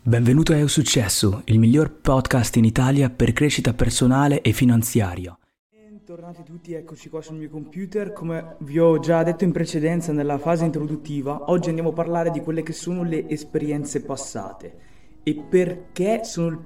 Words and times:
Benvenuto 0.00 0.52
a 0.52 0.56
Eu 0.56 0.68
Successo, 0.68 1.42
il 1.46 1.58
miglior 1.58 1.90
podcast 1.90 2.56
in 2.56 2.64
Italia 2.64 3.10
per 3.10 3.32
crescita 3.32 3.74
personale 3.74 4.40
e 4.40 4.52
finanziaria. 4.52 5.36
Bentornati 5.70 6.42
tutti, 6.44 6.72
eccoci 6.72 7.10
qua 7.10 7.20
sul 7.20 7.36
mio 7.36 7.50
computer. 7.50 8.12
Come 8.12 8.56
vi 8.60 8.78
ho 8.78 8.98
già 9.00 9.22
detto 9.22 9.44
in 9.44 9.52
precedenza 9.52 10.12
nella 10.12 10.38
fase 10.38 10.64
introduttiva, 10.64 11.50
oggi 11.50 11.68
andiamo 11.68 11.90
a 11.90 11.92
parlare 11.92 12.30
di 12.30 12.40
quelle 12.40 12.62
che 12.62 12.72
sono 12.72 13.02
le 13.02 13.28
esperienze 13.28 14.00
passate 14.00 14.76
e 15.24 15.34
perché 15.34 16.24
sono, 16.24 16.64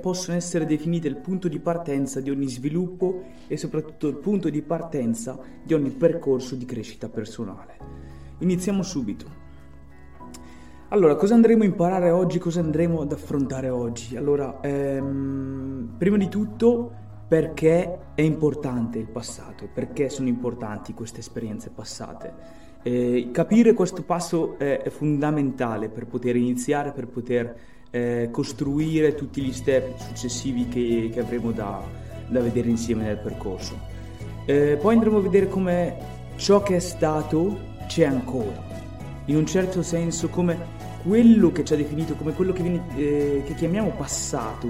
possono 0.00 0.36
essere 0.36 0.64
definite 0.64 1.06
il 1.06 1.18
punto 1.18 1.46
di 1.46 1.60
partenza 1.60 2.20
di 2.20 2.30
ogni 2.30 2.48
sviluppo 2.48 3.22
e 3.46 3.56
soprattutto 3.56 4.08
il 4.08 4.16
punto 4.16 4.48
di 4.48 4.62
partenza 4.62 5.38
di 5.62 5.74
ogni 5.74 5.90
percorso 5.90 6.56
di 6.56 6.64
crescita 6.64 7.08
personale. 7.08 7.76
Iniziamo 8.38 8.82
subito. 8.82 9.39
Allora, 10.92 11.14
cosa 11.14 11.34
andremo 11.34 11.62
a 11.62 11.66
imparare 11.66 12.10
oggi? 12.10 12.40
Cosa 12.40 12.58
andremo 12.58 13.02
ad 13.02 13.12
affrontare 13.12 13.68
oggi? 13.68 14.16
Allora, 14.16 14.58
ehm, 14.60 15.94
prima 15.96 16.16
di 16.16 16.28
tutto, 16.28 16.90
perché 17.28 17.98
è 18.16 18.22
importante 18.22 18.98
il 18.98 19.06
passato, 19.06 19.68
perché 19.72 20.08
sono 20.08 20.26
importanti 20.26 20.92
queste 20.92 21.20
esperienze 21.20 21.70
passate. 21.70 22.32
Eh, 22.82 23.28
capire 23.32 23.72
questo 23.72 24.02
passo 24.02 24.58
è, 24.58 24.82
è, 24.82 24.90
fondamentale 24.90 25.90
per 25.90 26.06
poter 26.06 26.34
iniziare, 26.34 26.90
per 26.90 27.06
poter 27.06 27.56
eh, 27.90 28.28
costruire 28.32 29.14
tutti 29.14 29.42
gli 29.42 29.52
step 29.52 29.96
successivi 29.96 30.66
che, 30.66 31.08
che 31.12 31.20
avremo 31.20 31.52
da, 31.52 31.80
da, 32.28 32.40
vedere 32.40 32.68
insieme 32.68 33.04
nel 33.04 33.18
percorso. 33.18 33.78
Eh, 34.44 34.76
poi 34.80 34.94
andremo 34.94 35.18
a 35.18 35.20
vedere 35.20 35.46
come 35.46 35.96
ciò 36.34 36.64
che 36.64 36.74
è 36.74 36.80
stato 36.80 37.68
c'è 37.86 38.06
ancora, 38.06 38.60
in 39.26 39.36
un 39.36 39.46
certo 39.46 39.82
senso 39.82 40.28
come 40.28 40.78
quello 41.02 41.50
che 41.50 41.64
ci 41.64 41.72
ha 41.72 41.76
definito 41.76 42.14
come 42.14 42.32
quello 42.32 42.52
che, 42.52 42.62
viene, 42.62 42.82
eh, 42.96 43.42
che 43.44 43.54
chiamiamo 43.54 43.90
passato 43.90 44.68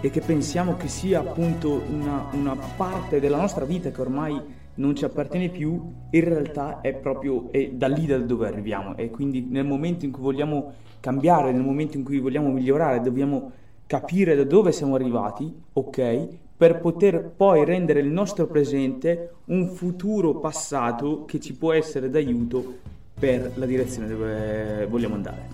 e 0.00 0.10
che 0.10 0.20
pensiamo 0.20 0.76
che 0.76 0.88
sia 0.88 1.20
appunto 1.20 1.82
una, 1.88 2.26
una, 2.32 2.56
parte 2.76 3.20
della 3.20 3.36
nostra 3.36 3.64
vita 3.64 3.90
che 3.90 4.00
ormai 4.00 4.40
non 4.74 4.96
ci 4.96 5.04
appartiene 5.04 5.50
più, 5.50 5.80
in 6.10 6.24
realtà 6.24 6.80
è 6.80 6.92
proprio 6.94 7.52
è 7.52 7.70
da 7.70 7.86
lì 7.86 8.06
da 8.06 8.18
dove 8.18 8.48
arriviamo 8.48 8.96
e 8.96 9.10
quindi 9.10 9.46
nel 9.48 9.64
momento 9.64 10.04
in 10.04 10.10
cui 10.10 10.22
vogliamo 10.22 10.72
cambiare, 10.98 11.52
nel 11.52 11.62
momento 11.62 11.96
in 11.96 12.04
cui 12.04 12.18
vogliamo 12.18 12.50
migliorare, 12.50 13.00
dobbiamo 13.00 13.52
capire 13.86 14.34
da 14.34 14.44
dove 14.44 14.72
siamo 14.72 14.96
arrivati, 14.96 15.52
ok? 15.74 16.28
Per 16.56 16.80
poter 16.80 17.32
poi 17.36 17.64
rendere 17.64 18.00
il 18.00 18.08
nostro 18.08 18.46
presente 18.46 19.34
un 19.46 19.68
futuro 19.68 20.36
passato 20.36 21.24
che 21.24 21.38
ci 21.38 21.54
può 21.54 21.72
essere 21.72 22.08
d'aiuto 22.10 23.00
per 23.22 23.52
la 23.54 23.66
direzione 23.66 24.08
dove 24.08 24.84
vogliamo 24.90 25.14
andare. 25.14 25.46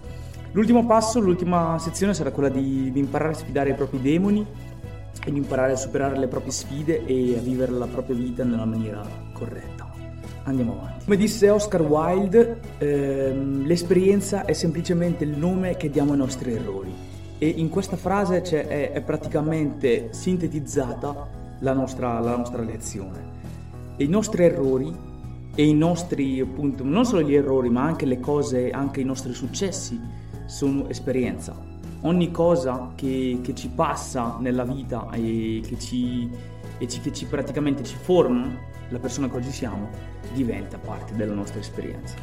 L'ultimo 0.52 0.86
passo, 0.86 1.20
l'ultima 1.20 1.78
sezione 1.78 2.14
sarà 2.14 2.30
quella 2.30 2.48
di, 2.48 2.90
di 2.90 2.98
imparare 2.98 3.32
a 3.32 3.34
sfidare 3.34 3.70
i 3.70 3.74
propri 3.74 4.00
demoni 4.00 4.46
e 5.22 5.30
di 5.30 5.36
imparare 5.36 5.72
a 5.72 5.76
superare 5.76 6.18
le 6.18 6.28
proprie 6.28 6.50
sfide 6.50 7.04
e 7.04 7.36
a 7.36 7.40
vivere 7.42 7.72
la 7.72 7.86
propria 7.86 8.16
vita 8.16 8.42
nella 8.42 8.64
maniera 8.64 9.06
corretta. 9.34 9.86
Andiamo 10.44 10.78
avanti. 10.80 11.04
Come 11.04 11.16
disse 11.18 11.50
Oscar 11.50 11.82
Wilde, 11.82 12.58
ehm, 12.78 13.66
l'esperienza 13.66 14.46
è 14.46 14.54
semplicemente 14.54 15.24
il 15.24 15.36
nome 15.36 15.76
che 15.76 15.90
diamo 15.90 16.12
ai 16.12 16.18
nostri 16.18 16.54
errori. 16.54 16.94
E 17.36 17.48
in 17.48 17.68
questa 17.68 17.96
frase 17.96 18.40
è, 18.40 18.92
è, 18.92 19.02
praticamente 19.02 20.08
sintetizzata 20.12 21.28
la 21.58 21.72
nostra, 21.74 22.18
la 22.18 22.34
nostra 22.34 22.62
lezione. 22.62 23.36
I 23.98 24.06
nostri 24.06 24.44
errori 24.44 25.07
e 25.58 25.66
i 25.66 25.74
nostri, 25.74 26.38
appunto, 26.38 26.84
non 26.84 27.04
solo 27.04 27.20
gli 27.20 27.34
errori, 27.34 27.68
ma 27.68 27.82
anche 27.82 28.06
le 28.06 28.20
cose, 28.20 28.70
anche 28.70 29.00
i 29.00 29.04
nostri 29.04 29.34
successi 29.34 30.00
sono 30.46 30.88
esperienza. 30.88 31.52
Ogni 32.02 32.30
cosa 32.30 32.92
che, 32.94 33.40
che 33.42 33.56
ci 33.56 33.68
passa 33.68 34.36
nella 34.38 34.62
vita 34.62 35.08
e 35.10 35.60
che 35.66 35.76
ci, 35.80 36.30
e 36.78 36.86
ci, 36.86 37.00
che 37.00 37.12
ci 37.12 37.26
praticamente 37.26 37.82
ci 37.82 37.96
forma 37.96 38.56
la 38.88 39.00
persona 39.00 39.28
che 39.28 39.34
oggi 39.34 39.50
siamo 39.50 39.88
diventa 40.32 40.78
parte 40.78 41.16
della 41.16 41.34
nostra 41.34 41.58
esperienza. 41.58 42.14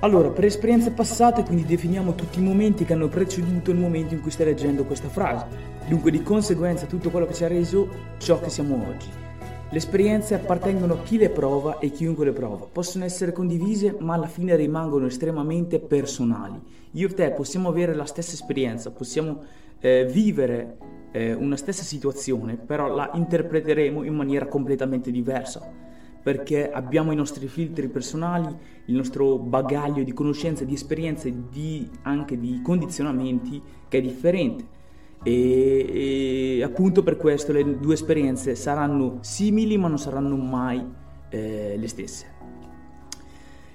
Allora, 0.00 0.28
per 0.28 0.44
esperienze 0.44 0.90
passate, 0.90 1.42
quindi 1.42 1.64
definiamo 1.64 2.14
tutti 2.14 2.38
i 2.38 2.42
momenti 2.42 2.84
che 2.84 2.92
hanno 2.92 3.08
preceduto 3.08 3.70
il 3.70 3.78
momento 3.78 4.12
in 4.12 4.20
cui 4.20 4.30
stai 4.30 4.44
leggendo 4.44 4.84
questa 4.84 5.08
frase. 5.08 5.46
Dunque, 5.88 6.10
di 6.10 6.22
conseguenza, 6.22 6.84
tutto 6.84 7.08
quello 7.08 7.24
che 7.24 7.32
ci 7.32 7.44
ha 7.44 7.48
reso 7.48 7.88
ciò 8.18 8.38
che 8.40 8.50
siamo 8.50 8.84
oggi. 8.86 9.24
Le 9.68 9.78
esperienze 9.78 10.34
appartengono 10.34 10.94
a 10.94 11.02
chi 11.02 11.18
le 11.18 11.28
prova 11.28 11.80
e 11.80 11.90
chiunque 11.90 12.24
le 12.24 12.30
prova. 12.30 12.68
Possono 12.70 13.04
essere 13.04 13.32
condivise, 13.32 13.96
ma 13.98 14.14
alla 14.14 14.28
fine 14.28 14.54
rimangono 14.54 15.06
estremamente 15.06 15.80
personali. 15.80 16.62
Io 16.92 17.08
e 17.08 17.14
te 17.14 17.32
possiamo 17.32 17.68
avere 17.68 17.92
la 17.92 18.04
stessa 18.04 18.34
esperienza, 18.34 18.92
possiamo 18.92 19.42
eh, 19.80 20.06
vivere 20.08 20.76
eh, 21.10 21.32
una 21.32 21.56
stessa 21.56 21.82
situazione, 21.82 22.56
però 22.56 22.94
la 22.94 23.10
interpreteremo 23.12 24.04
in 24.04 24.14
maniera 24.14 24.46
completamente 24.46 25.10
diversa, 25.10 25.68
perché 26.22 26.70
abbiamo 26.70 27.10
i 27.10 27.16
nostri 27.16 27.48
filtri 27.48 27.88
personali, 27.88 28.56
il 28.84 28.94
nostro 28.94 29.36
bagaglio 29.36 30.04
di 30.04 30.12
conoscenze, 30.12 30.64
di 30.64 30.74
esperienze, 30.74 31.34
di, 31.50 31.90
anche 32.02 32.38
di 32.38 32.60
condizionamenti 32.62 33.60
che 33.88 33.98
è 33.98 34.00
differente 34.00 34.75
e, 35.22 36.58
e, 36.58 36.62
appunto 36.62 37.02
per 37.02 37.16
questo 37.16 37.52
le 37.52 37.78
due 37.78 37.94
esperienze 37.94 38.54
saranno 38.54 39.18
simili 39.20 39.76
ma 39.76 39.88
non 39.88 39.98
saranno 39.98 40.36
mai 40.36 40.84
eh, 41.28 41.74
le 41.76 41.88
stesse. 41.88 42.34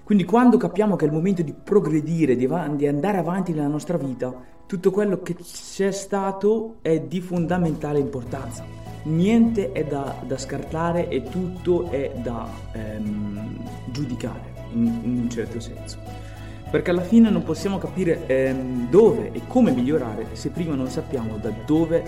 Quindi 0.03 0.23
quando 0.25 0.57
capiamo 0.57 0.95
che 0.95 1.05
è 1.05 1.07
il 1.07 1.13
momento 1.13 1.41
di 1.41 1.53
progredire, 1.53 2.35
di, 2.35 2.45
av- 2.45 2.75
di 2.75 2.87
andare 2.87 3.17
avanti 3.17 3.53
nella 3.53 3.67
nostra 3.67 3.97
vita, 3.97 4.33
tutto 4.65 4.91
quello 4.91 5.21
che 5.21 5.35
c'è 5.35 5.91
stato 5.91 6.77
è 6.81 6.99
di 6.99 7.21
fondamentale 7.21 7.99
importanza. 7.99 8.65
Niente 9.03 9.71
è 9.71 9.83
da, 9.85 10.21
da 10.25 10.37
scartare 10.37 11.07
e 11.07 11.23
tutto 11.23 11.89
è 11.89 12.11
da 12.21 12.47
ehm, 12.73 13.63
giudicare 13.91 14.53
in, 14.73 14.99
in 15.03 15.19
un 15.23 15.29
certo 15.29 15.59
senso 15.59 16.30
perché 16.71 16.89
alla 16.89 17.01
fine 17.01 17.29
non 17.29 17.43
possiamo 17.43 17.77
capire 17.77 18.25
ehm, 18.27 18.89
dove 18.89 19.31
e 19.33 19.41
come 19.45 19.71
migliorare 19.71 20.27
se 20.31 20.49
prima 20.49 20.73
non 20.73 20.87
sappiamo 20.87 21.37
da 21.37 21.53
dove 21.65 22.01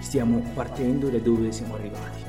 stiamo 0.00 0.42
partendo 0.52 1.08
e 1.08 1.12
da 1.12 1.18
dove 1.18 1.50
siamo 1.50 1.74
arrivati. 1.74 2.28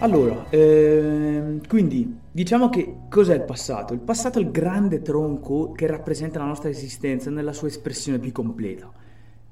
Allora, 0.00 0.46
ehm, 0.50 1.66
quindi 1.68 2.18
diciamo 2.32 2.68
che 2.68 2.96
cos'è 3.08 3.34
il 3.34 3.42
passato? 3.42 3.92
Il 3.92 4.00
passato 4.00 4.38
è 4.38 4.42
il 4.42 4.50
grande 4.50 5.02
tronco 5.02 5.72
che 5.72 5.86
rappresenta 5.86 6.40
la 6.40 6.46
nostra 6.46 6.68
esistenza 6.68 7.30
nella 7.30 7.52
sua 7.52 7.68
espressione 7.68 8.18
più 8.18 8.32
completa. 8.32 8.90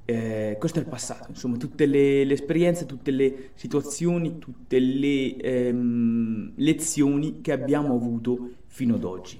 Eh, 0.04 0.56
questo 0.58 0.78
è 0.78 0.82
il 0.82 0.88
passato, 0.88 1.26
insomma, 1.28 1.58
tutte 1.58 1.84
le, 1.84 2.24
le, 2.24 2.32
esperienze, 2.32 2.86
tutte 2.86 3.10
le 3.10 3.50
situazioni, 3.54 4.38
tutte 4.38 4.78
le 4.78 5.36
ehm, 5.36 6.52
lezioni 6.56 7.42
che 7.42 7.52
abbiamo 7.52 7.94
avuto 7.94 8.52
fino 8.66 8.94
ad 8.94 9.04
oggi. 9.04 9.38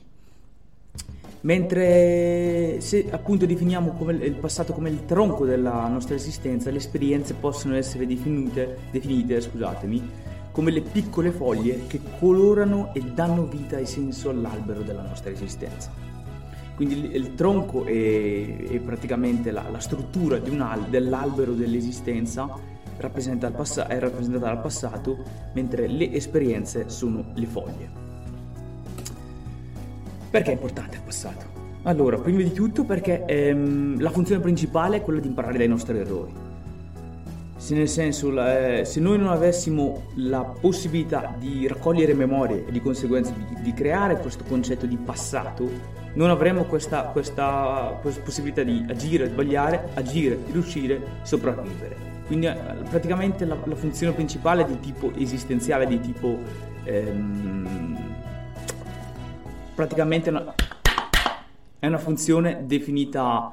Mentre 1.43 2.81
se 2.81 3.07
appunto 3.11 3.47
definiamo 3.47 3.97
il 4.11 4.35
passato 4.35 4.73
come 4.73 4.91
il 4.91 5.05
tronco 5.05 5.45
della 5.45 5.87
nostra 5.87 6.17
esistenza, 6.17 6.71
le 6.71 6.79
esperienze 6.79 7.35
possono 7.35 7.77
essere 7.77 8.07
definite, 8.07 8.79
definite 8.91 9.37
come 10.51 10.73
le 10.73 10.81
piccole 10.81 11.31
foglie 11.31 11.87
che 11.87 12.01
colorano 12.19 12.93
e 12.93 13.01
danno 13.01 13.47
vita 13.47 13.79
e 13.79 13.87
senso 13.87 14.31
all'albero 14.31 14.83
della 14.83 15.03
nostra 15.03 15.31
esistenza. 15.31 15.93
Quindi 16.75 17.15
il, 17.15 17.35
tronco 17.35 17.85
è, 17.85 18.57
è 18.67 18.79
praticamente 18.81 19.53
la, 19.53 19.65
la 19.71 19.81
struttura 19.81 20.37
al, 20.37 20.87
dell'albero 20.89 21.53
dell'esistenza 21.53 22.49
rappresenta 22.99 23.51
pass- 23.51 23.87
è 23.87 23.99
rappresentata 23.99 24.47
dal 24.47 24.61
passato, 24.61 25.19
mentre 25.55 25.87
le 25.87 26.13
esperienze 26.13 26.89
sono 26.89 27.25
le 27.35 27.47
foglie. 27.47 28.08
Perché 30.31 30.51
è 30.51 30.53
importante 30.53 30.97
il 30.97 31.03
passato? 31.03 31.57
Allora, 31.85 32.19
prima 32.19 32.43
di 32.43 32.53
tutto 32.53 32.85
perché 32.85 33.25
ehm, 33.25 34.01
la 34.01 34.11
funzione 34.11 34.43
principale 34.43 34.99
è 34.99 35.03
quella 35.03 35.21
di 35.21 35.29
imparare 35.29 35.57
dai 35.57 35.69
nostri 35.69 35.97
errori. 35.97 36.33
Se 37.57 37.75
nel 37.75 37.89
senso, 37.89 38.31
eh, 38.47 38.85
se 38.85 39.01
noi 39.01 39.19
non 39.19 39.29
avessimo 39.29 40.05
la 40.17 40.43
possibilità 40.43 41.35
di 41.39 41.67
raccogliere 41.67 42.15
memorie 42.15 42.67
e 42.67 42.73
di 42.73 42.81
conseguenza 42.81 43.33
di, 43.33 43.63
di 43.63 43.73
creare 43.73 44.19
questo 44.19 44.45
concetto 44.45 44.87
di 44.87 44.97
passato, 44.97 45.69
non 46.15 46.31
avremmo 46.31 46.65
questa, 46.65 47.03
questa, 47.05 47.99
possibilità 48.03 48.63
di 48.63 48.85
agire, 48.89 49.29
sbagliare, 49.29 49.89
agire, 49.95 50.39
riuscire, 50.53 51.01
sopravvivere. 51.23 51.97
Quindi 52.27 52.47
eh, 52.47 52.55
praticamente 52.91 53.45
la, 53.45 53.57
la, 53.65 53.75
funzione 53.75 54.13
principale 54.13 54.63
è 54.63 54.67
di 54.67 54.79
tipo 54.81 55.11
esistenziale, 55.17 55.87
di 55.87 56.01
tipo... 56.01 56.39
Ehm, 56.85 57.98
praticamente 59.79 60.31
una, 60.31 60.53
è 61.79 61.87
una 61.87 61.99
funzione 61.99 62.65
definita 62.67 63.53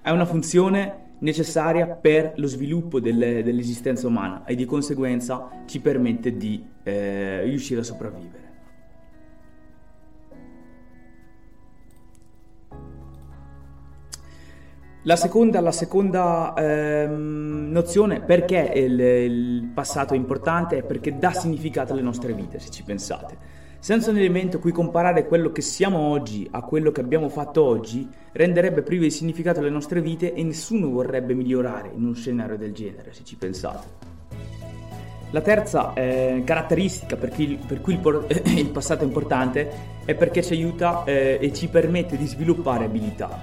è 0.00 0.08
una 0.08 0.24
funzione 0.24 1.16
necessaria 1.18 1.86
per 1.88 2.32
lo 2.36 2.46
sviluppo 2.46 2.98
delle, 2.98 3.42
dell'esistenza 3.42 4.06
umana 4.06 4.46
e 4.46 4.54
di 4.54 4.64
conseguenza 4.64 5.50
ci 5.66 5.80
permette 5.80 6.34
di 6.34 6.64
eh, 6.82 7.42
riuscire 7.42 7.80
a 7.80 7.82
sopravvivere. 7.82 8.42
La 15.02 15.16
seconda, 15.16 15.60
la 15.60 15.72
seconda 15.72 16.54
ehm, 16.56 17.68
nozione, 17.70 18.22
perché 18.22 18.72
il, 18.74 18.98
il, 18.98 19.70
passato 19.74 20.14
è 20.14 20.16
importante, 20.16 20.78
è 20.78 20.82
perché 20.82 21.18
dà 21.18 21.32
significato 21.32 21.92
alle 21.92 22.00
nostre 22.00 22.32
vite, 22.32 22.58
se 22.58 22.70
ci 22.70 22.82
pensate. 22.82 23.63
Senza 23.84 24.10
un 24.10 24.16
elemento 24.16 24.56
a 24.56 24.60
cui 24.60 24.72
comparare 24.72 25.26
quello 25.26 25.52
che 25.52 25.60
siamo 25.60 25.98
oggi 25.98 26.48
a 26.52 26.62
quello 26.62 26.90
che 26.90 27.02
abbiamo 27.02 27.28
fatto 27.28 27.62
oggi, 27.62 28.08
renderebbe 28.32 28.80
privo 28.80 29.02
di 29.02 29.10
significato 29.10 29.60
le 29.60 29.68
nostre 29.68 30.00
vite 30.00 30.32
e 30.32 30.42
nessuno 30.42 30.88
vorrebbe 30.88 31.34
migliorare 31.34 31.90
in 31.94 32.02
un 32.06 32.14
scenario 32.14 32.56
del 32.56 32.72
genere, 32.72 33.12
se 33.12 33.24
ci 33.24 33.36
pensate. 33.36 33.86
La 35.32 35.42
terza 35.42 35.92
eh, 35.92 36.40
caratteristica 36.46 37.16
per 37.16 37.28
cui, 37.28 37.58
per 37.66 37.82
cui 37.82 37.92
il, 37.92 38.24
il, 38.56 38.70
passato 38.70 39.02
è 39.02 39.06
importante 39.06 39.70
è 40.06 40.14
perché 40.14 40.42
ci 40.42 40.54
aiuta 40.54 41.04
eh, 41.04 41.36
e 41.38 41.52
ci 41.52 41.68
permette 41.68 42.16
di 42.16 42.26
sviluppare 42.26 42.86
abilità. 42.86 43.38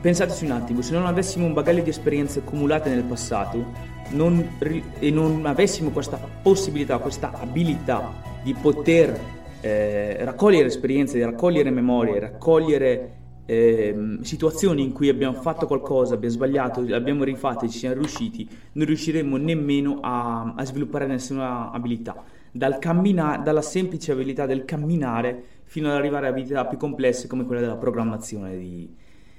Pensateci 0.00 0.44
un 0.44 0.50
attimo, 0.50 0.82
se 0.82 0.92
non 0.92 1.06
avessimo 1.06 1.46
un 1.46 1.52
bagaglio 1.52 1.84
di 1.84 1.90
esperienze 1.90 2.40
accumulate 2.40 2.90
nel 2.90 3.04
passato 3.04 3.64
non, 4.10 4.56
e 4.98 5.10
non 5.12 5.46
avessimo 5.46 5.90
questa 5.90 6.18
possibilità, 6.42 6.98
questa 6.98 7.30
abilità 7.38 8.26
di 8.42 8.54
poter 8.54 9.36
eh, 9.60 10.24
raccogliere 10.24 10.66
esperienze, 10.66 11.24
raccogliere 11.24 11.70
memorie, 11.70 12.18
raccogliere 12.18 13.12
eh, 13.46 14.18
situazioni 14.20 14.82
in 14.82 14.92
cui 14.92 15.08
abbiamo 15.08 15.40
fatto 15.40 15.66
qualcosa, 15.66 16.14
abbiamo 16.14 16.34
sbagliato, 16.34 16.80
abbiamo 16.92 17.24
rifatto 17.24 17.64
e 17.64 17.70
ci 17.70 17.78
siamo 17.78 17.94
riusciti, 17.94 18.46
non 18.72 18.86
riusciremmo 18.86 19.36
nemmeno 19.38 20.00
a, 20.02 20.52
a 20.54 20.64
sviluppare 20.64 21.06
nessuna 21.06 21.70
abilità. 21.70 22.22
Dal 22.50 22.78
cammina- 22.78 23.38
dalla 23.38 23.62
semplice 23.62 24.12
abilità 24.12 24.44
del 24.44 24.64
camminare 24.64 25.42
fino 25.64 25.88
ad 25.88 25.94
arrivare 25.94 26.26
a 26.26 26.30
abilità 26.30 26.66
più 26.66 26.76
complesse 26.76 27.26
come 27.26 27.44
quella 27.44 27.60
della 27.62 27.76
programmazione 27.76 28.56
di, 28.56 28.94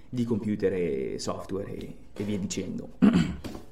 di 0.10 0.24
computer 0.24 0.74
e 0.74 1.16
software 1.20 1.72
e, 1.72 1.96
e 2.14 2.24
via 2.24 2.38
dicendo. 2.40 2.90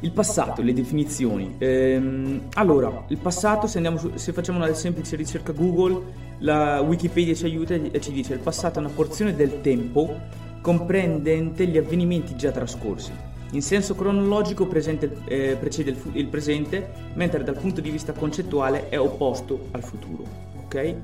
Il 0.00 0.12
passato, 0.12 0.62
le 0.62 0.72
definizioni. 0.72 1.56
Ehm, 1.58 2.42
allora, 2.54 3.04
il 3.08 3.18
passato, 3.18 3.66
se, 3.66 3.82
su, 3.96 4.12
se, 4.14 4.32
facciamo 4.32 4.58
una 4.58 4.72
semplice 4.74 5.16
ricerca 5.16 5.52
Google, 5.52 6.00
la 6.38 6.80
Wikipedia 6.80 7.34
ci 7.34 7.44
aiuta 7.44 7.74
e 7.74 8.00
ci 8.00 8.12
dice 8.12 8.34
il 8.34 8.38
passato 8.38 8.78
è 8.78 8.82
una 8.82 8.92
porzione 8.94 9.34
del 9.34 9.60
tempo 9.60 10.16
comprendente 10.60 11.66
gli 11.66 11.78
avvenimenti 11.78 12.36
già 12.36 12.50
trascorsi. 12.52 13.10
In 13.52 13.62
senso 13.62 13.94
cronologico 13.94 14.68
eh, 14.70 15.56
precede 15.58 15.90
il, 15.90 15.98
il 16.12 16.26
presente, 16.26 16.90
mentre 17.14 17.42
dal 17.42 17.56
punto 17.56 17.80
di 17.80 17.90
vista 17.90 18.12
concettuale 18.12 18.88
è 18.90 19.00
opposto 19.00 19.68
al 19.72 19.82
futuro. 19.82 20.24
Ok? 20.64 20.94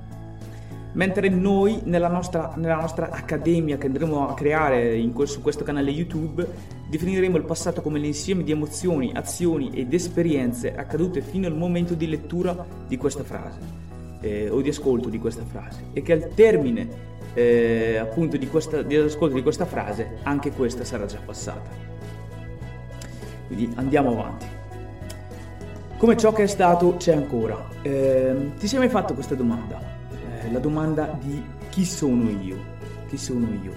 Mentre 0.94 1.28
noi 1.28 1.80
nella 1.84 2.08
nostra, 2.08 2.52
nella 2.56 2.76
nostra 2.76 3.10
accademia 3.10 3.76
che 3.76 3.86
andremo 3.86 4.28
a 4.28 4.34
creare 4.34 5.00
quel, 5.12 5.28
su 5.28 5.40
questo 5.40 5.64
canale 5.64 5.90
YouTube 5.90 6.46
definiremo 6.88 7.36
il 7.36 7.44
passato 7.44 7.82
come 7.82 7.98
l'insieme 7.98 8.42
di 8.42 8.52
emozioni, 8.52 9.12
azioni 9.14 9.70
ed 9.70 9.92
esperienze 9.92 10.74
accadute 10.74 11.20
fino 11.20 11.46
al 11.46 11.56
momento 11.56 11.94
di 11.94 12.08
lettura 12.08 12.66
di 12.86 12.96
questa 12.96 13.24
frase 13.24 13.58
eh, 14.20 14.48
o 14.48 14.60
di 14.60 14.68
ascolto 14.68 15.08
di 15.08 15.18
questa 15.18 15.44
frase 15.44 15.84
e 15.92 16.02
che 16.02 16.12
al 16.12 16.28
termine 16.34 17.12
eh, 17.34 17.96
appunto 18.00 18.36
di 18.36 18.48
questa, 18.48 18.82
dell'ascolto 18.82 19.34
di 19.34 19.42
questa 19.42 19.66
frase 19.66 20.18
anche 20.22 20.52
questa 20.52 20.84
sarà 20.84 21.06
già 21.06 21.18
passata. 21.24 21.92
Quindi 23.48 23.70
andiamo 23.76 24.10
avanti. 24.12 24.46
Come 25.96 26.16
ciò 26.16 26.32
che 26.32 26.44
è 26.44 26.46
stato 26.46 26.96
c'è 26.96 27.14
ancora. 27.14 27.56
Eh, 27.82 28.52
ti 28.58 28.66
sei 28.66 28.78
mai 28.78 28.88
fatto 28.88 29.14
questa 29.14 29.34
domanda? 29.34 29.94
La 30.54 30.60
domanda 30.60 31.18
di 31.20 31.42
chi 31.68 31.84
sono 31.84 32.30
io? 32.30 32.56
Chi 33.08 33.18
sono 33.18 33.48
io? 33.62 33.72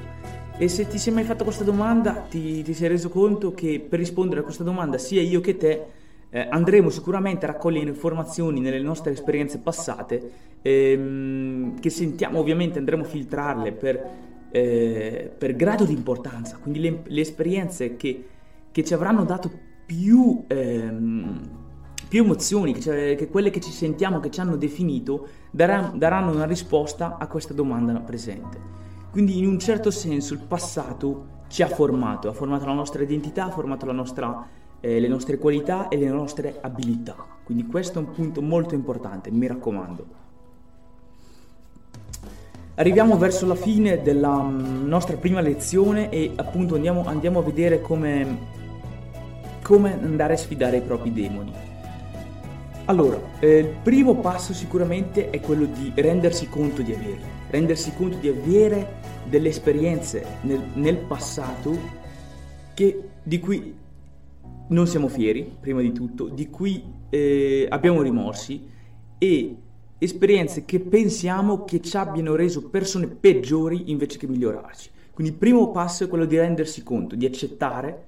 E 0.59 0.67
se 0.69 0.87
ti 0.87 0.99
sei 0.99 1.11
mai 1.11 1.23
fatto 1.23 1.43
questa 1.43 1.63
domanda, 1.63 2.25
ti, 2.29 2.61
ti 2.61 2.73
sei 2.73 2.87
reso 2.87 3.09
conto 3.09 3.53
che 3.53 3.79
per 3.79 3.97
rispondere 3.99 4.41
a 4.41 4.43
questa 4.43 4.63
domanda, 4.63 4.99
sia 4.99 5.21
io 5.21 5.41
che 5.41 5.57
te, 5.57 5.85
eh, 6.29 6.47
andremo 6.49 6.89
sicuramente 6.89 7.45
a 7.45 7.51
raccogliere 7.51 7.89
informazioni 7.89 8.59
nelle 8.59 8.79
nostre 8.79 9.11
esperienze 9.11 9.57
passate, 9.57 10.31
ehm, 10.61 11.79
che 11.79 11.89
sentiamo 11.89 12.39
ovviamente, 12.39 12.77
andremo 12.77 13.03
a 13.03 13.07
filtrarle 13.07 13.71
per, 13.71 14.09
eh, 14.51 15.31
per 15.35 15.55
grado 15.55 15.83
di 15.83 15.93
importanza, 15.93 16.57
quindi 16.61 16.79
le, 16.79 16.99
le 17.05 17.21
esperienze 17.21 17.95
che, 17.95 18.23
che, 18.71 18.83
ci 18.83 18.93
avranno 18.93 19.25
dato 19.25 19.49
più... 19.85 20.43
Ehm, 20.47 21.65
più 22.07 22.23
emozioni, 22.23 22.73
che, 22.73 23.15
che, 23.17 23.27
quelle 23.29 23.49
che 23.49 23.59
ci 23.59 23.71
sentiamo, 23.71 24.19
che 24.19 24.31
ci 24.31 24.39
hanno 24.39 24.55
definito, 24.55 25.27
daranno, 25.51 25.97
daranno 25.97 26.31
una 26.31 26.45
risposta 26.45 27.17
a 27.17 27.27
questa 27.27 27.53
domanda 27.53 27.93
presente. 27.99 28.85
Quindi 29.11 29.37
in 29.37 29.47
un 29.47 29.59
certo 29.59 29.91
senso 29.91 30.33
il 30.33 30.39
passato 30.39 31.35
ci 31.47 31.63
ha 31.63 31.67
formato, 31.67 32.29
ha 32.29 32.33
formato 32.33 32.65
la 32.65 32.73
nostra 32.73 33.01
identità, 33.01 33.45
ha 33.45 33.51
formato 33.51 33.91
nostra, 33.91 34.45
eh, 34.79 34.99
le 34.99 35.07
nostre 35.07 35.37
qualità 35.37 35.87
e 35.87 35.97
le 35.97 36.07
nostre 36.09 36.57
abilità. 36.61 37.15
Quindi 37.43 37.65
questo 37.65 37.99
è 37.99 38.01
un 38.03 38.11
punto 38.11 38.41
molto 38.41 38.75
importante, 38.75 39.31
mi 39.31 39.47
raccomando. 39.47 40.25
Arriviamo 42.75 43.17
verso 43.17 43.47
la 43.47 43.55
fine 43.55 44.03
della 44.03 44.35
mm, 44.39 44.85
nostra 44.85 45.17
prima 45.17 45.41
lezione 45.41 46.09
e 46.09 46.33
appunto 46.35 46.75
andiamo, 46.75 47.05
andiamo 47.05 47.39
a 47.39 47.41
vedere 47.41 47.81
come, 47.81 48.37
come 49.63 49.93
andare 49.93 50.33
a 50.33 50.37
sfidare 50.37 50.77
i 50.77 50.81
propri 50.81 51.11
demoni. 51.11 51.66
Allora, 52.89 53.19
eh, 53.39 53.57
il 53.57 53.75
primo 53.83 54.15
passo 54.15 54.53
sicuramente 54.53 55.29
è 55.29 55.41
quello 55.41 55.65
di 55.65 55.91
rendersi 55.93 56.47
conto 56.47 56.81
di 56.81 56.93
averli, 56.93 57.25
rendersi 57.49 57.93
conto 57.93 58.15
di 58.15 58.29
avere 58.29 59.01
delle 59.27 59.49
esperienze 59.49 60.25
nel, 60.43 60.61
nel 60.75 60.95
passato 60.95 61.77
che, 62.73 63.09
di 63.21 63.39
cui 63.39 63.75
non 64.69 64.87
siamo 64.87 65.09
fieri, 65.09 65.53
prima 65.59 65.81
di 65.81 65.91
tutto, 65.91 66.29
di 66.29 66.49
cui 66.49 66.81
eh, 67.09 67.65
abbiamo 67.69 68.01
rimorsi 68.01 68.65
e 69.17 69.55
esperienze 69.97 70.63
che 70.63 70.79
pensiamo 70.79 71.65
che 71.65 71.81
ci 71.81 71.97
abbiano 71.97 72.35
reso 72.35 72.69
persone 72.69 73.07
peggiori 73.07 73.91
invece 73.91 74.17
che 74.17 74.27
migliorarci. 74.27 74.91
Quindi 75.13 75.33
il 75.33 75.39
primo 75.39 75.71
passo 75.71 76.05
è 76.05 76.07
quello 76.07 76.25
di 76.25 76.37
rendersi 76.37 76.83
conto, 76.83 77.17
di 77.17 77.25
accettare 77.25 78.05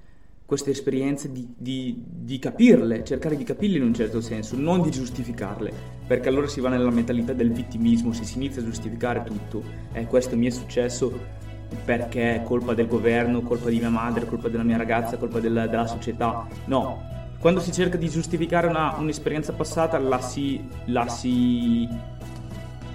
queste 0.50 0.72
esperienze, 0.72 1.32
di, 1.32 1.48
di, 1.56 2.04
di, 2.04 2.40
capirle, 2.40 3.04
cercare 3.04 3.38
di 3.38 3.44
capirle 3.44 3.78
in 3.78 3.84
un 3.84 3.94
certo 3.94 4.20
senso, 4.20 4.56
non 4.58 4.82
di 4.82 4.90
giustificarle, 4.90 5.72
perché 6.08 6.28
allora 6.28 6.48
si 6.48 6.60
va 6.60 6.70
nella 6.70 6.90
mentalità 6.90 7.34
del 7.34 7.52
vittimismo, 7.52 8.14
si 8.14 8.24
inizia 8.36 8.64
a 8.64 8.66
giustificare 8.66 9.22
tutto, 9.24 9.62
eh, 9.92 10.08
questo 10.08 10.36
mi 10.36 10.48
è 10.48 10.50
successo 10.50 11.16
perché 11.86 12.38
è 12.38 12.42
colpa 12.42 12.74
del 12.74 12.88
governo, 12.88 13.42
colpa 13.42 13.70
di 13.70 13.78
mia 13.78 13.92
madre, 13.92 14.26
colpa 14.26 14.50
della 14.50 14.64
mia 14.64 14.78
ragazza, 14.78 15.18
colpa 15.18 15.40
della, 15.40 15.68
della 15.68 15.86
società, 15.86 16.48
no. 16.66 17.00
Quando 17.38 17.60
si 17.60 17.72
cerca 17.72 17.98
di 17.98 18.10
giustificare 18.10 18.66
una, 18.66 18.96
un'esperienza 18.98 19.54
passata 19.54 20.00
la 20.00 20.20
si, 20.20 20.68
la 20.86 21.08
si 21.08 21.88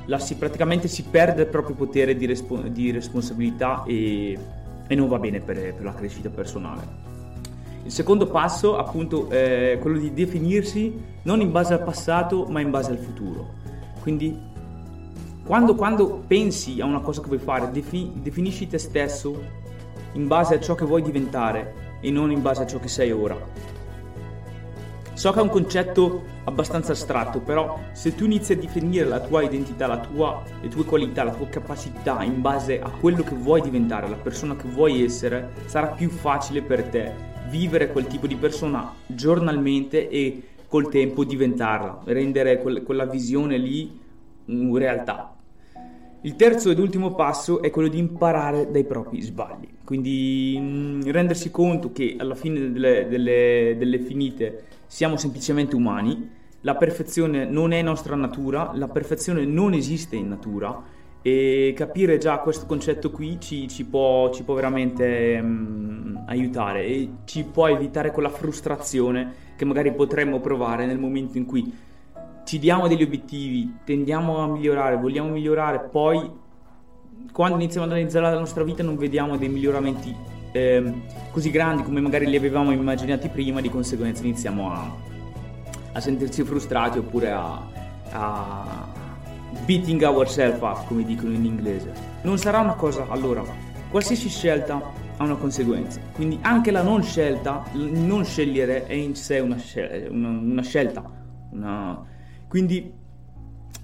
la 0.06 0.18
si, 0.18 0.34
praticamente 0.34 0.88
si 0.88 1.04
perde 1.04 1.42
il 1.42 1.48
proprio 1.48 1.76
potere 1.76 2.16
di, 2.16 2.26
respo- 2.26 2.62
di 2.62 2.90
responsabilità 2.90 3.84
e, 3.86 4.36
e, 4.88 4.94
non 4.96 5.06
va 5.06 5.20
bene 5.20 5.40
per, 5.40 5.72
per 5.72 5.84
la 5.84 5.94
crescita 5.94 6.30
personale. 6.30 7.13
Il 7.84 7.92
secondo 7.92 8.26
passo 8.26 8.78
appunto 8.78 9.28
è 9.28 9.78
quello 9.78 9.98
di 9.98 10.14
definirsi 10.14 10.98
non 11.24 11.42
in 11.42 11.52
base 11.52 11.74
al 11.74 11.82
passato 11.82 12.46
ma 12.46 12.60
in 12.60 12.70
base 12.70 12.90
al 12.90 12.98
futuro. 12.98 13.46
Quindi 14.00 14.52
quando, 15.44 15.74
quando 15.74 16.22
pensi 16.26 16.80
a 16.80 16.86
una 16.86 17.00
cosa 17.00 17.20
che 17.20 17.26
vuoi 17.26 17.38
fare, 17.38 17.70
defi, 17.70 18.10
definisci 18.14 18.66
te 18.66 18.78
stesso 18.78 19.38
in 20.14 20.26
base 20.26 20.54
a 20.54 20.60
ciò 20.60 20.74
che 20.74 20.86
vuoi 20.86 21.02
diventare 21.02 21.98
e 22.00 22.10
non 22.10 22.30
in 22.30 22.40
base 22.40 22.62
a 22.62 22.66
ciò 22.66 22.78
che 22.78 22.88
sei 22.88 23.12
ora. 23.12 23.36
So 25.12 25.30
che 25.32 25.38
è 25.38 25.42
un 25.42 25.50
concetto 25.50 26.22
abbastanza 26.44 26.92
astratto, 26.92 27.40
però 27.40 27.78
se 27.92 28.14
tu 28.14 28.24
inizi 28.24 28.54
a 28.54 28.56
definire 28.56 29.04
la 29.04 29.20
tua 29.20 29.42
identità, 29.42 29.86
la 29.86 29.98
tua, 29.98 30.42
le 30.62 30.68
tue 30.68 30.84
qualità, 30.84 31.22
la 31.22 31.32
tua 31.32 31.48
capacità 31.48 32.22
in 32.22 32.40
base 32.40 32.80
a 32.80 32.88
quello 32.88 33.22
che 33.22 33.34
vuoi 33.34 33.60
diventare, 33.60 34.08
la 34.08 34.16
persona 34.16 34.56
che 34.56 34.68
vuoi 34.68 35.04
essere, 35.04 35.50
sarà 35.66 35.88
più 35.88 36.08
facile 36.08 36.62
per 36.62 36.84
te 36.84 37.32
vivere 37.48 37.90
quel 37.90 38.06
tipo 38.06 38.26
di 38.26 38.36
persona 38.36 38.92
giornalmente 39.06 40.08
e 40.08 40.42
col 40.68 40.88
tempo 40.88 41.24
diventarla, 41.24 42.02
rendere 42.06 42.60
quel, 42.60 42.82
quella 42.82 43.06
visione 43.06 43.58
lì 43.58 43.98
una 44.46 44.78
realtà. 44.78 45.36
Il 46.22 46.36
terzo 46.36 46.70
ed 46.70 46.78
ultimo 46.78 47.14
passo 47.14 47.60
è 47.60 47.70
quello 47.70 47.88
di 47.88 47.98
imparare 47.98 48.70
dai 48.70 48.84
propri 48.84 49.20
sbagli, 49.20 49.68
quindi 49.84 50.58
mh, 50.58 50.64
mm, 50.64 51.00
rendersi 51.10 51.50
conto 51.50 51.92
che 51.92 52.16
alla 52.18 52.34
fine 52.34 52.72
delle, 52.72 53.06
delle, 53.08 53.74
delle 53.76 53.98
finite 53.98 54.64
siamo 54.86 55.16
semplicemente 55.16 55.76
umani, 55.76 56.30
la 56.62 56.76
perfezione 56.76 57.44
non 57.44 57.72
è 57.72 57.82
nostra 57.82 58.16
natura, 58.16 58.72
la 58.74 58.88
perfezione 58.88 59.44
non 59.44 59.74
esiste 59.74 60.16
in 60.16 60.28
natura 60.28 60.82
e 61.20 61.72
capire 61.76 62.18
già 62.18 62.38
questo 62.38 62.64
concetto 62.66 63.10
qui 63.10 63.38
ci, 63.38 63.68
ci, 63.68 63.84
può, 63.84 64.30
ci 64.30 64.44
può, 64.44 64.54
veramente 64.54 65.38
um, 65.42 65.93
aiutare 66.26 66.84
e 66.84 67.10
ci 67.24 67.44
può 67.44 67.68
evitare 67.68 68.10
quella 68.10 68.28
frustrazione 68.28 69.42
che 69.56 69.64
magari 69.64 69.92
potremmo 69.92 70.40
provare 70.40 70.86
nel 70.86 70.98
momento 70.98 71.38
in 71.38 71.46
cui 71.46 71.72
ci 72.44 72.58
diamo 72.58 72.88
degli 72.88 73.02
obiettivi, 73.02 73.78
tendiamo 73.84 74.38
a 74.38 74.46
migliorare, 74.46 74.96
vogliamo 74.96 75.30
migliorare, 75.30 75.88
poi 75.90 76.30
quando 77.32 77.56
iniziamo 77.56 77.86
ad 77.86 77.92
analizzare 77.92 78.30
la 78.30 78.38
nostra 78.38 78.64
vita 78.64 78.82
non 78.82 78.96
vediamo 78.96 79.36
dei 79.36 79.48
miglioramenti 79.48 80.14
eh, 80.52 80.92
così 81.32 81.50
grandi 81.50 81.82
come 81.82 82.00
magari 82.00 82.26
li 82.26 82.36
avevamo 82.36 82.70
immaginati 82.70 83.28
prima, 83.28 83.60
di 83.60 83.68
conseguenza 83.68 84.22
iniziamo 84.22 84.72
a, 84.72 84.94
a 85.92 86.00
sentirci 86.00 86.44
frustrati 86.44 86.98
oppure 86.98 87.32
a, 87.32 87.60
a 88.12 88.88
beating 89.64 90.02
ourselves 90.02 90.60
up, 90.60 90.86
come 90.86 91.04
dicono 91.04 91.32
in 91.32 91.44
inglese. 91.44 91.92
Non 92.22 92.38
sarà 92.38 92.60
una 92.60 92.74
cosa, 92.74 93.06
allora, 93.08 93.42
qualsiasi 93.90 94.28
scelta 94.28 94.80
ha 95.16 95.24
una 95.24 95.36
conseguenza, 95.36 96.00
quindi 96.12 96.38
anche 96.42 96.70
la 96.70 96.82
non 96.82 97.02
scelta, 97.02 97.64
non 97.72 98.24
scegliere 98.24 98.86
è 98.86 98.94
in 98.94 99.14
sé 99.14 99.38
una, 99.38 99.56
scel- 99.56 100.10
una, 100.10 100.28
una 100.28 100.62
scelta. 100.62 101.08
Una... 101.50 102.04
Quindi 102.48 102.92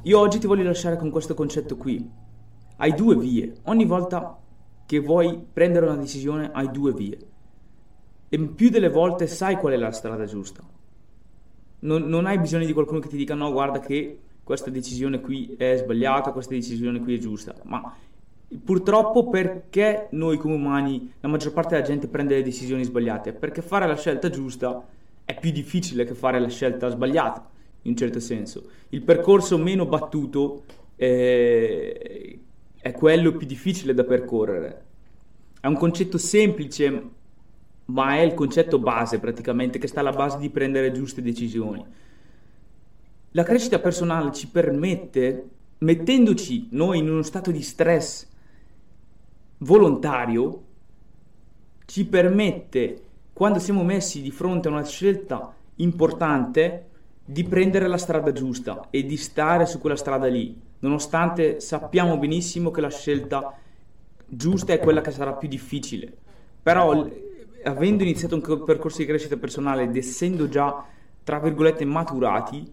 io 0.03 0.19
oggi 0.19 0.39
ti 0.39 0.47
voglio 0.47 0.65
lasciare 0.65 0.97
con 0.97 1.11
questo 1.11 1.35
concetto 1.35 1.77
qui. 1.77 2.09
Hai 2.77 2.95
due 2.95 3.17
vie. 3.17 3.53
Ogni 3.65 3.85
volta 3.85 4.39
che 4.87 4.99
vuoi 4.99 5.39
prendere 5.53 5.87
una 5.87 5.97
decisione 5.97 6.51
hai 6.53 6.71
due 6.71 6.93
vie. 6.93 7.19
E 8.29 8.39
più 8.41 8.71
delle 8.71 8.89
volte 8.89 9.27
sai 9.27 9.57
qual 9.57 9.75
è 9.75 9.77
la 9.77 9.93
strada 9.93 10.25
giusta. 10.25 10.63
Non, 11.81 12.03
non 12.05 12.27
hai 12.27 12.39
bisogno 12.39 12.65
di 12.67 12.73
qualcuno 12.73 12.99
che 12.99 13.09
ti 13.09 13.17
dica 13.17 13.35
no, 13.35 13.53
guarda 13.53 13.79
che 13.79 14.21
questa 14.43 14.71
decisione 14.71 15.21
qui 15.21 15.55
è 15.57 15.77
sbagliata, 15.77 16.33
questa 16.33 16.55
decisione 16.55 17.01
qui 17.01 17.15
è 17.15 17.19
giusta. 17.19 17.55
Ma 17.65 17.95
purtroppo 18.59 19.29
perché 19.29 20.09
noi 20.11 20.37
come 20.37 20.55
umani, 20.55 21.13
la 21.21 21.29
maggior 21.29 21.53
parte 21.53 21.75
della 21.75 21.87
gente 21.87 22.09
prende 22.09 22.35
le 22.35 22.43
decisioni 22.43 22.83
sbagliate? 22.83 23.33
Perché 23.33 23.63
fare 23.63 23.87
la 23.87 23.97
scelta 23.97 24.29
giusta 24.29 24.85
è 25.25 25.39
più 25.39 25.53
difficile 25.53 26.05
che 26.05 26.15
fare 26.15 26.41
la 26.41 26.49
scelta 26.49 26.89
sbagliata, 26.89 27.49
in 27.83 27.93
un 27.93 27.97
certo 27.97 28.19
senso. 28.19 28.65
Il 28.89 29.03
percorso 29.03 29.57
meno 29.57 29.87
battuto 29.87 30.65
eh, 30.97 32.41
è 32.81 32.93
quello 32.93 33.37
più 33.37 33.47
difficile 33.47 33.95
da 33.95 34.05
percorrere. 34.05 34.85
È 35.61 35.67
un 35.67 35.77
concetto 35.77 36.19
semplice, 36.19 37.03
ma 37.87 38.17
è 38.17 38.21
il 38.21 38.35
concetto 38.35 38.79
base 38.79 39.21
praticamente 39.21 39.79
che 39.79 39.87
sta 39.87 40.01
alla 40.01 40.13
base 40.13 40.39
di 40.39 40.51
prendere 40.51 40.91
giuste 40.91 41.23
decisioni. 41.23 41.85
La 43.33 43.43
crescita 43.45 43.79
personale 43.79 44.33
ci 44.33 44.49
permette, 44.49 45.49
mettendoci 45.79 46.69
noi 46.73 46.99
in 46.99 47.09
uno 47.09 47.23
stato 47.23 47.53
di 47.53 47.63
stress 47.63 48.27
volontario, 49.63 50.63
ci 51.87 52.07
permette, 52.07 53.03
quando 53.33 53.59
siamo 53.59 53.83
messi 53.83 54.23
di 54.23 54.31
fronte 54.31 54.69
a 54.69 54.71
una 54.71 54.85
scelta 54.85 55.55
importante, 55.77 56.87
di 57.25 57.45
prendere 57.45 57.87
la 57.87 57.99
strada 57.99 58.33
giusta 58.33 58.89
e 58.91 59.05
di 59.05 59.17
stare 59.17 59.67
su 59.67 59.79
quella 59.79 59.97
strada 59.97 60.27
lì, 60.27 60.59
nonostante 60.81 61.61
sappiamo 61.61 62.17
benissimo 62.19 62.71
che 62.71 62.81
la 62.81 62.91
scelta 62.91 63.57
giusta 64.27 64.73
è 64.73 64.79
quella 64.79 65.01
che 65.01 65.11
sarà 65.11 65.35
più 65.35 65.49
difficile. 65.49 66.13
Però 66.63 67.09
avendo 67.65 68.03
iniziato 68.03 68.35
un 68.35 68.65
percorso 68.65 68.99
di 68.99 69.07
crescita 69.07 69.37
personale 69.37 69.85
ed 69.85 69.97
essendo 69.97 70.49
già, 70.49 70.85
tra 71.23 71.39
virgolette, 71.39 71.85
maturati, 71.85 72.71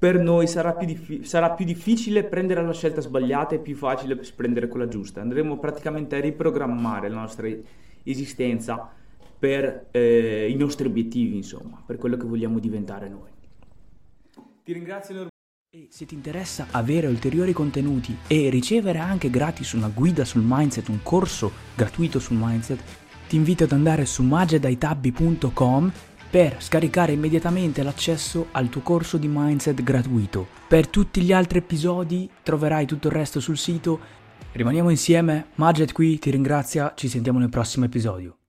per 0.00 0.18
noi 0.18 0.46
sarà 0.46 0.72
più, 0.72 0.86
diffi- 0.86 1.24
sarà 1.24 1.50
più, 1.50 1.66
difficile 1.66 2.24
prendere 2.24 2.64
la 2.64 2.72
scelta 2.72 3.02
sbagliata 3.02 3.54
e 3.54 3.58
più 3.58 3.76
facile 3.76 4.18
prendere 4.34 4.66
quella 4.66 4.88
giusta. 4.88 5.20
Andremo 5.20 5.58
praticamente 5.58 6.16
a 6.16 6.20
riprogrammare 6.20 7.10
la 7.10 7.20
nostra 7.20 7.46
esistenza 8.02 8.90
per 9.38 9.88
eh, 9.90 10.48
i 10.48 10.56
nostri 10.56 10.86
obiettivi, 10.86 11.36
insomma, 11.36 11.82
per 11.84 11.98
quello 11.98 12.16
che 12.16 12.24
vogliamo 12.24 12.58
diventare 12.58 13.10
noi. 13.10 13.28
Ti 14.64 14.72
ringrazio 14.72 15.28
e 15.72 15.88
se 15.90 16.06
ti 16.06 16.14
interessa 16.14 16.68
avere 16.70 17.06
ulteriori 17.06 17.52
contenuti 17.52 18.16
e 18.26 18.48
ricevere 18.48 19.00
anche 19.00 19.28
gratis 19.28 19.72
una 19.72 19.88
guida 19.88 20.24
sul 20.24 20.42
mindset, 20.42 20.88
un 20.88 21.02
corso 21.02 21.52
gratuito 21.76 22.18
sul 22.18 22.38
mindset, 22.40 22.82
ti 23.28 23.36
invito 23.36 23.64
ad 23.64 23.72
andare 23.72 24.06
su 24.06 24.22
magedaitabbi.com 24.22 25.92
per 26.30 26.62
scaricare 26.62 27.12
immediatamente 27.12 27.82
l'accesso 27.82 28.46
al 28.52 28.68
tuo 28.68 28.82
corso 28.82 29.16
di 29.16 29.28
mindset 29.28 29.82
gratuito. 29.82 30.46
Per 30.68 30.86
tutti 30.86 31.20
gli 31.22 31.32
altri 31.32 31.58
episodi 31.58 32.30
troverai 32.42 32.86
tutto 32.86 33.08
il 33.08 33.14
resto 33.14 33.40
sul 33.40 33.58
sito. 33.58 33.98
Rimaniamo 34.52 34.90
insieme, 34.90 35.48
Maged 35.56 35.92
qui 35.92 36.18
ti 36.18 36.30
ringrazia, 36.30 36.92
ci 36.94 37.08
sentiamo 37.08 37.40
nel 37.40 37.50
prossimo 37.50 37.84
episodio. 37.84 38.39